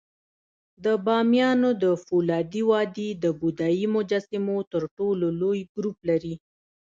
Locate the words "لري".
6.09-6.35